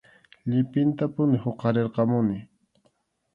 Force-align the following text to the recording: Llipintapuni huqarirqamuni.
Llipintapuni 0.49 1.37
huqarirqamuni. 1.43 2.37